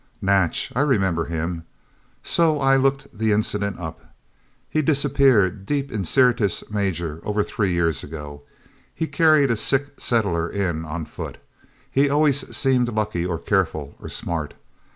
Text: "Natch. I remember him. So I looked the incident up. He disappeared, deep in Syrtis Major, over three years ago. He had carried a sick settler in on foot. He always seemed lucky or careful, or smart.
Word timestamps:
"Natch. 0.19 0.73
I 0.75 0.81
remember 0.81 1.25
him. 1.25 1.63
So 2.23 2.59
I 2.59 2.75
looked 2.75 3.15
the 3.15 3.31
incident 3.31 3.77
up. 3.77 4.01
He 4.67 4.81
disappeared, 4.81 5.63
deep 5.67 5.91
in 5.91 6.05
Syrtis 6.05 6.63
Major, 6.71 7.21
over 7.23 7.43
three 7.43 7.71
years 7.71 8.03
ago. 8.03 8.41
He 8.95 9.05
had 9.05 9.11
carried 9.13 9.51
a 9.51 9.55
sick 9.55 9.99
settler 10.01 10.49
in 10.49 10.85
on 10.85 11.05
foot. 11.05 11.37
He 11.91 12.09
always 12.09 12.57
seemed 12.57 12.89
lucky 12.89 13.27
or 13.27 13.37
careful, 13.37 13.93
or 13.99 14.09
smart. 14.09 14.55